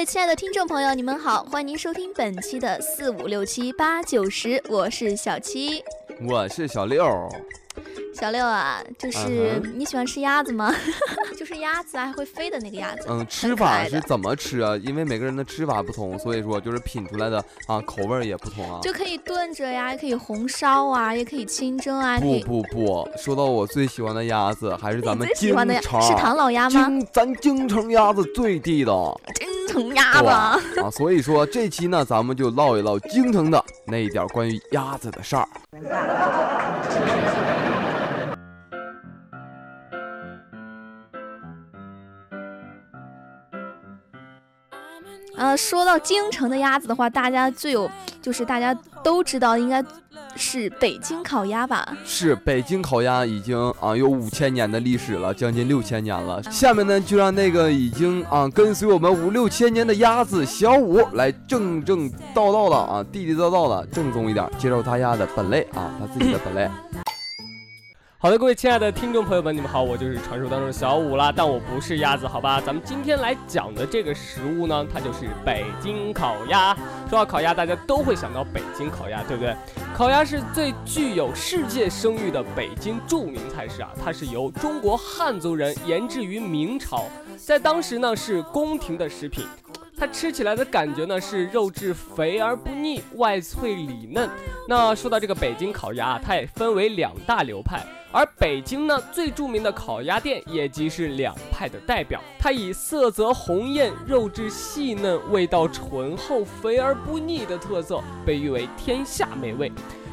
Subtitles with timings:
[0.00, 5.84] 位亲爱的听众朋友，你们好，欢迎您收听本期的四五六七八九十，我是小七，
[6.26, 7.28] 我是小六。
[8.14, 10.74] 小六啊，就是你喜欢吃鸭子吗？
[11.38, 13.06] 就是鸭子还会飞的那个鸭子。
[13.08, 14.74] 嗯，吃法是怎么吃啊？
[14.78, 18.80] 因为每个人的吃法不同，所以说就是品出来的啊口味也不同啊。
[18.82, 22.18] 就可以炖着呀，也可以红烧啊，也可以清蒸啊。
[22.18, 26.86] 不不不，说到我最喜欢的鸭子，还是咱们京城是唐老鸭吗？
[26.86, 29.18] 京咱京城鸭子最地道。
[29.70, 30.26] 京城鸭子
[30.80, 35.48] 啊，所以说这期呢，咱们就唠一唠京城的那一点关于鸭子的事儿。
[45.36, 47.90] 呃，说到京城的鸭子的话，大家最有
[48.20, 49.82] 就是大家都知道，应该
[50.40, 51.86] 是北京烤鸭吧？
[52.02, 56.42] 是北京烤鸭已经啊有五千年的历史了，将近六千年了。
[56.44, 66.68] 下面呢，就让那个已经啊跟随我们五六千年的鸭子小五来正正道道的啊地地道道的正宗一点，介绍他家的本类啊，他自己的本类。
[68.22, 72.60] 好的，各位亲爱的听众朋友们，你们好，我就是传说当中的小五啦，但我不是鸭子，好吧？
[72.60, 76.74] 咱们今天来讲的这个食物呢，它就是北京烤鸭。
[77.08, 79.56] 说到烤鸭，大家都会想到北京烤鸭，对不对？
[79.94, 87.04] 烤鸭是最具有世界声誉的北京著名菜式啊，它是由中国汉族人研制于明朝，
[87.36, 89.44] 在当时呢是宫廷的食品。
[90.00, 94.30] 它吃起来的感觉呢是肉质肥而不腻，外脆里嫩。
[94.66, 102.18] 那说到这个北京烤鸭，它也分为两大流派，而北京呢最著名的烤鸭店也即是两派的代表。
[102.38, 109.70] 它以色泽红艳、肉质细嫩、味道醇厚、肥而不腻的特色，被誉为天下美味。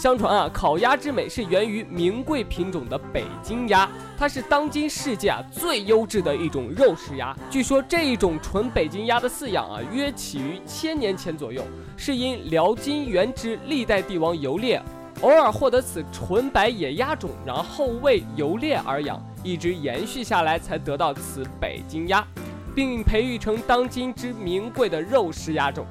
[0.00, 7.36] 相传啊，烤鸭之美是源于名贵品种的北京鸭，它是当今世界啊最优质的一种肉食鸭。
[7.50, 11.62] 据说这一种纯北京鸭的饲养啊，约起于千年前左右，
[11.98, 14.82] 是因辽金元之历代帝王游猎，
[15.20, 22.26] 偶尔获得此纯白野鸭种，然后为游猎而养，一直延续下来，才得到此北京鸭，
[22.74, 25.84] 并培育成当今之名贵的肉食鸭种。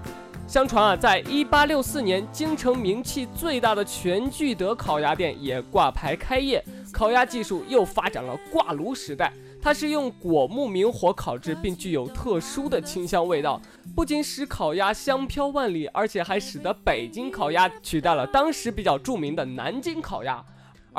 [0.49, 9.31] 相传啊，在一八六四年，京城名气最大的全聚德烤鸭店也挂牌开业，烤鸭技术又发展了挂炉时代。
[9.61, 13.61] 它是用果木明火烤制，并具有特殊的清香味道，
[13.95, 20.43] 不仅使烤鸭香飘万里，而且还使得北京烤鸭取代了当时比较著名的南京烤鸭。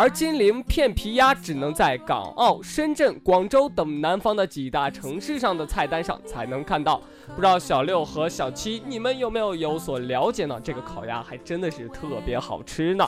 [0.01, 7.03] 而金陵片皮鸭只能在港澳、深圳、广州等南方的几大城市上的菜单上才能看到。
[7.29, 10.59] 不知道小六和小七，你们有没有有所了解呢？
[10.65, 13.07] 这个烤鸭还真的是特别好吃呢。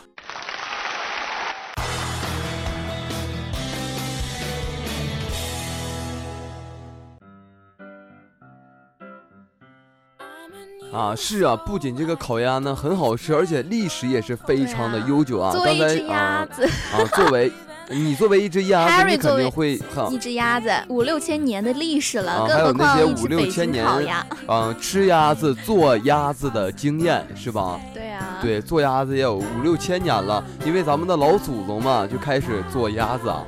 [10.93, 15.51] 啊，是啊，不仅这个烤鸭呢很好吃，而且历史也是非常的悠久啊。
[15.51, 17.51] 作为一只鸭子啊，作为
[17.89, 27.81] 你作为一只鸭子，你肯定会一只鸭子五六千年的历史了，还有那些五六千年鸭，嗯， 吃鸭子做鸭子的经验是吧？
[27.95, 33.43] 对啊，对，做鸭子也有五六千年了，因为咱们的老祖宗嘛就开始做鸭子啊。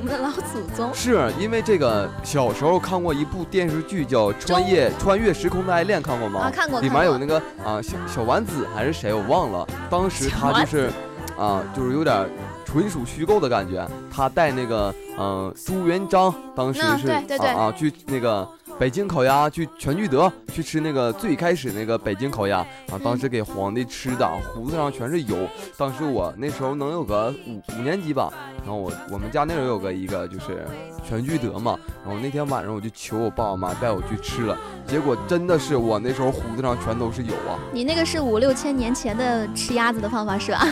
[0.00, 6.40] 我们的老祖宗是因为这个小时候看过一部电视剧叫《穿越穿越时空的爱恋》，看过吗？
[6.40, 6.80] 啊，看过。
[6.80, 10.90] 里面有那个啊小小丸子还是谁我忘了，当时他就是
[11.36, 12.26] 啊就是有点
[12.70, 17.22] 纯属虚构的感觉，他带那个嗯朱元璋当时是啊
[17.56, 18.48] 啊去那个。
[18.78, 22.60] 北京烤鸭去全聚德去吃那个最开始那个北京烤鸭
[22.90, 25.46] 啊，当时给皇帝吃的，胡子上全是油。
[25.76, 28.32] 当时我那时候能有个五五年级吧，
[28.64, 30.66] 然后我我们家那时候有个一个就是
[31.06, 34.56] 全聚德嘛，然后那天晚上我就求我爸我妈带我去吃了，
[34.86, 37.60] 结果真的是我那时候胡子上全都是油啊。
[37.74, 40.66] 你那个是五六千年前的吃鸭子的方法是吧？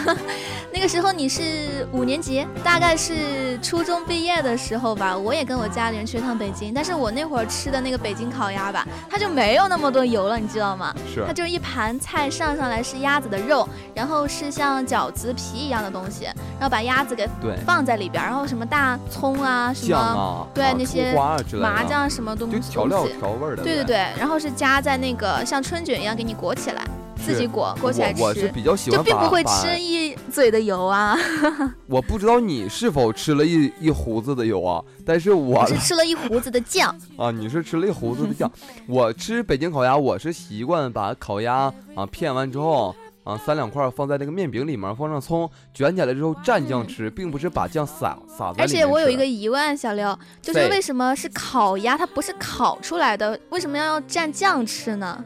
[0.78, 5.19] 那个时候你是五年级，大概是初中毕业的时候吧。
[5.19, 7.98] 我也跟我家里人去趟北京，但是我那会儿吃的那个。
[7.98, 10.95] 北京烤鸭吧，它就没有那么多油了，你知道吗？
[11.13, 17.28] 是，它就是一盘菜上上来是鸭子的肉，然后是像饺子皮一样的东西，然后把鸭子给
[17.66, 21.13] 放在里边，然后什么大葱啊，什么对那些
[21.60, 23.65] 麻酱什么东西，调料调味的。
[23.65, 26.83] 对对对，然后是夹在那个像春卷一样给你裹起来。
[27.18, 31.16] 自己裹裹起来吃，我是比较喜欢，就并不会吃一嘴的油啊。
[31.86, 37.30] 我不知道你是否吃了一一胡子的油啊，但是我是吃了一胡子的酱 啊。
[37.30, 38.50] 你是吃了一胡子的酱，
[38.88, 42.94] 我吃北京烤鸭，我是习惯把烤鸭啊片完之后
[43.24, 48.62] 啊，三两块放在那个面饼里面，放上葱，卷起来之后蘸酱吃，并不是把酱撒撒在里面。
[48.62, 55.22] 而且我有一个疑问，小刘，就是为什么是烤鸭，它不是烤出来的，为什么要蘸酱吃呢？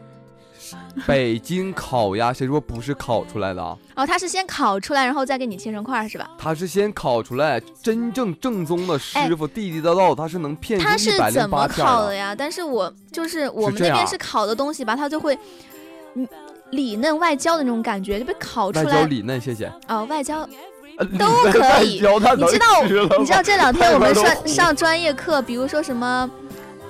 [1.07, 3.77] 北京烤鸭，谁说不是烤出来的啊？
[3.97, 6.29] 哦，它是先烤出来，然后再给你切成块，是吧？
[6.39, 12.35] 它是先烤出来，真正正宗的师傅地地道道，他是能骗出一百零八片烤的呀？
[12.35, 15.39] 但是我就是我们那边是烤的东西吧，它就会，
[16.15, 16.27] 嗯，
[16.71, 18.85] 里嫩外焦的那种感觉，就被烤出来。
[18.85, 19.73] 外焦里嫩，谢谢。
[19.89, 20.47] 哦，外焦
[21.19, 22.01] 都可以。
[22.37, 22.83] 你知道？
[23.19, 26.31] 你知道这两天我们上 上专业课，比如说什么？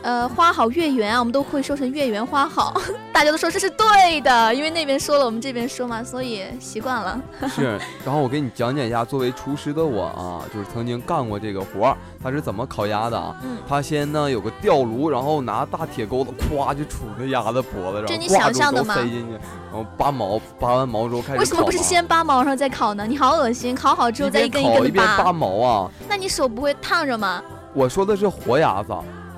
[0.02, 2.74] 呃，花好月圆啊，我们都会说成月圆花好，
[3.12, 7.20] 大家都说这是对的，因为那边说了，我们这边说嘛，所以习惯了。
[7.48, 13.36] 是，然后我给你讲解一下，作为厨师的我啊，就是曾经干过这个活儿，他是怎么烤鸭的啊？
[13.44, 18.94] 嗯，他先呢有个吊炉，然后拿大铁钩子，咵就杵着鸭子脖子上，就你想象的吗？
[18.96, 21.38] 塞进去，然后拔毛，拔完毛之后开始。
[21.38, 23.06] 为什么不是先拔毛然后再烤呢？
[23.06, 25.22] 你好恶心，烤好之后再一根一根的拔。
[25.22, 25.90] 拔毛啊？
[26.08, 27.40] 那你手不会烫着吗？
[27.72, 28.92] 我说的是活鸭子。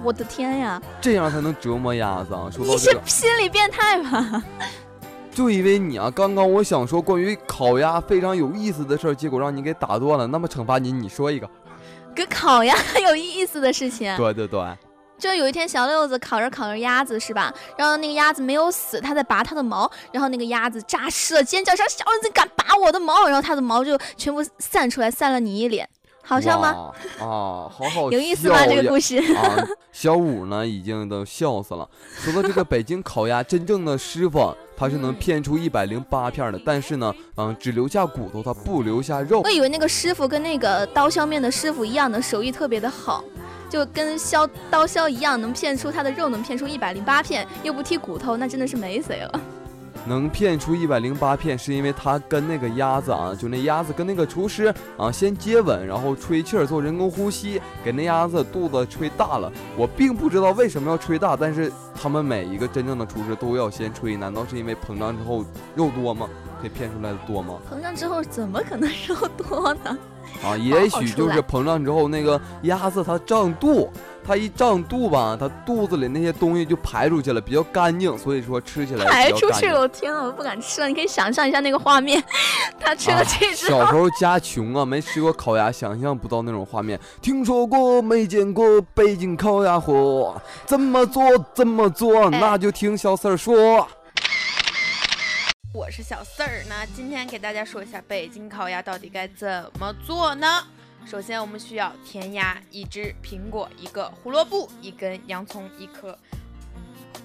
[0.04, 0.80] 我的天呀！
[1.00, 2.50] 这样才能折磨鸭子啊！
[2.58, 4.42] 你是心理变态吧？
[5.32, 10.26] 就因为你啊，刚刚我想说关于烤鸭非常有意思的事儿，结果让你给打断了。
[10.26, 11.48] 那么惩罚你，你说一个
[12.14, 14.14] 跟烤鸭有意思的事情。
[14.16, 14.62] 对对对，
[15.18, 17.52] 就有一天小六子烤着烤着鸭子是吧？
[17.76, 25.88] 然后那个鸭子没有死，他在拔它的毛，然后那个鸭子扎湿了，尖叫声：“小六子敢拔我的毛！”然后它的毛就全部散出来，散了你一脸。
[26.24, 26.90] 好笑吗？
[27.20, 28.64] 啊，好好有意思吗？
[28.66, 29.56] 这个故事啊，
[29.92, 31.86] 小五呢已经都笑死了。
[32.16, 39.42] 说到这个北京烤鸭，真正的师傅他是能片出一百零八片的，但是呢，嗯，只留下骨头，他不留下肉。
[39.42, 43.22] 我以为那个师傅跟那个刀削面的师傅一样的手艺特别的好，
[43.68, 49.40] 就跟削刀削一样，能片出他的肉，能片出一百零八片，又不剔骨头，那真的是没谁了。
[50.06, 59.52] 能骗出一百零八片，是因为他跟那个鸭子啊，就那鸭子跟那个厨师啊先接吻，然后吹气儿做人工呼吸，给那鸭子肚子吹大了。
[59.76, 66.28] 我并不知道为什么要吹大，但是他们每一个真正的厨师都要先吹，难道是因为膨胀之后肉多吗？
[66.64, 67.58] 可以片出来的多吗？
[67.70, 69.96] 膨胀之后怎么可能肉多呢？
[70.42, 73.90] 啊，也许就是膨胀之后那个鸭子它胀肚。
[74.26, 80.88] 它一胀肚吧，它肚子里那些东西就排出去了，比较干净，所以说吃起来排出去了，我天呐，我都不敢吃了。
[80.88, 82.24] 你可以想象一下那个画面，
[82.80, 83.66] 他吃了这只。
[83.66, 86.98] 小时候家穷啊，没吃过烤鸭，想象不到那种画面。
[87.20, 91.22] 听说过没见过北京烤鸭火，怎么做
[91.52, 93.86] 怎么做，那就听小四儿说。
[95.74, 100.64] 我是小四儿，那今天给大家说一下北京烤鸭到底该怎么做呢？
[101.04, 106.16] 首先，我们需要甜鸭一只，苹果一个，胡萝卜一根，洋葱一颗，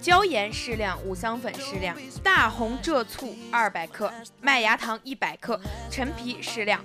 [0.01, 4.11] 椒盐适量，五香粉适量，大红浙醋二百克，
[4.41, 5.61] 麦芽糖一百克，
[5.91, 6.83] 陈皮适量。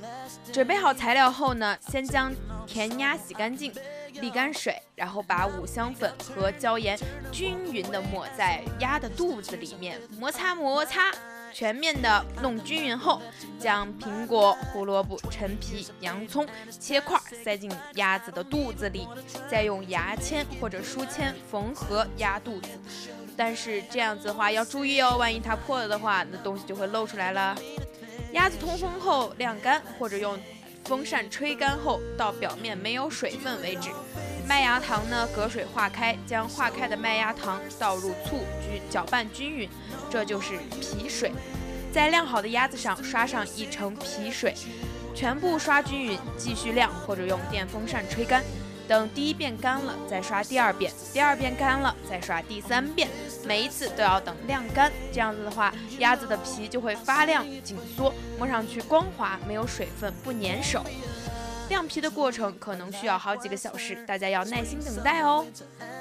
[0.53, 2.31] 准备好材料后呢，先将
[2.67, 3.73] 甜鸭洗干净，
[4.17, 6.99] 沥干水，然后把五香粉和椒盐
[7.33, 11.11] 均匀的抹在鸭的肚子里面，摩擦摩擦。
[11.55, 13.23] 全面的弄均匀后，
[13.61, 19.07] 将苹果、胡萝卜、陈皮、洋葱切块塞进鸭子的肚子里，
[19.49, 22.69] 再用牙签或者书签缝合鸭肚子。
[23.37, 27.57] 但是这样子的话要注意哦，万一它破了的话，那东西就会露出来了。
[28.33, 30.37] 鸭子通风后晾干，或者用
[30.85, 33.91] 风扇吹干后，到表面没有水分为止。
[34.47, 39.69] 麦芽糖呢，隔水化开，将化开的麦芽糖倒入醋，均搅拌均匀，
[40.11, 41.33] 这就是皮水。
[41.93, 44.55] 在晾好的鸭子上刷上一层皮水，
[45.15, 48.43] 全部刷均匀，继续晾或者用电风扇吹干。
[48.87, 53.09] 等第一遍干了，再刷第二遍；第二遍干了，再刷第三遍。
[53.47, 60.85] 每一次都要等晾干，这样子的话，鸭子的皮就会发亮紧缩，摸上去光滑，没有水分，不粘手。
[61.69, 65.45] 晾皮的过程可能需要好几个小时，大家要耐心等待哦。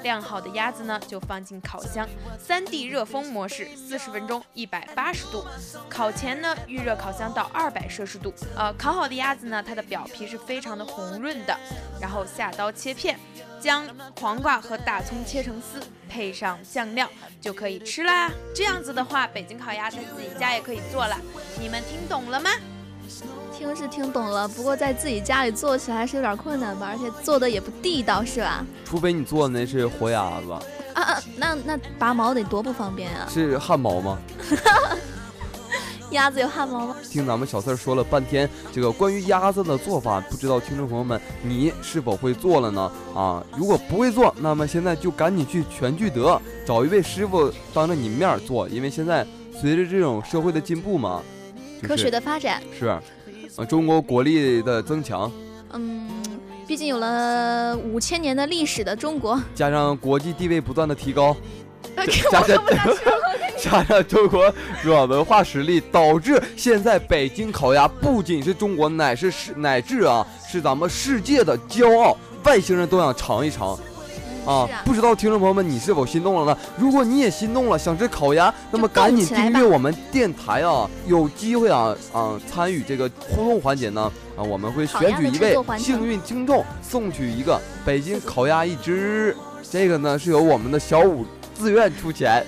[0.02, 2.06] 晾好的鸭子呢，就放进烤箱，
[2.38, 5.44] 三 D 热风模式，四十分钟，一百八十度。
[5.88, 8.32] 烤前呢，预热烤箱到二百摄氏度。
[8.54, 11.58] 呃，烤好的鸭子呢，它的表皮是非常的红润的。
[12.00, 13.18] 然后下刀切片，
[13.58, 13.86] 将
[14.20, 17.08] 黄瓜和大葱切成丝，配上酱料
[17.40, 18.30] 就可以吃啦。
[18.54, 21.16] 这样子的话，北京烤鸭在自己家也可以做了。
[21.58, 22.50] 你们听懂了吗？
[23.56, 28.64] 听是听懂了，不过在自己家里做起来还是有点困难吧，而且做的也不地道，是吧？
[28.84, 30.62] 除非你做的那是活鸭子啊
[30.94, 33.26] 啊，那那拔毛得多不方便啊！
[33.28, 34.18] 是汗毛吗？
[36.10, 36.96] 鸭子有汗毛吗？
[37.10, 42.92] 听咱们小四说了半天这个关于鸭子的做法，不知道听众朋友们你是否会做了呢？
[43.14, 49.26] 啊，如果不会做，那么现在就赶紧去全聚德找一位师傅当着你面做，因为现在
[49.60, 51.22] 随着这种社会的进步嘛。
[51.86, 52.98] 科学的发展是，
[53.56, 55.30] 呃，中国国力的增强。
[55.72, 56.08] 嗯，
[56.66, 61.36] 毕竟有了五千年的历史的中国，加上国际地位不断的提高，
[62.30, 62.64] 加上
[63.58, 73.78] 加上中国软文化实力，导致现在北京烤鸭不仅是中国，乃是世乃至啊，是咱们世界的骄傲，外星人都想尝一尝。
[74.44, 76.58] 啊，不知道听众朋友们，你是否心动了呢？
[76.76, 89.36] 如果你也心动了，想吃烤鸭，那么赶紧订阅我们电台啊，有机会啊啊参与这个互动环节呢啊，我们会选取一位幸运听众，送去一个北京烤鸭一只。
[89.70, 91.24] 这个呢是由我们的小五
[91.54, 92.44] 自愿出钱。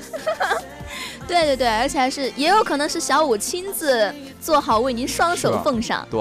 [1.27, 6.07] 对对对，而且还是也有可能是小五亲自做好，为您双手奉上。
[6.11, 6.21] 对。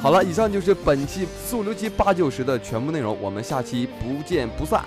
[0.00, 4.82] 好了，以上就是本期四五六七八九十的全部内容，我们下期不见不散。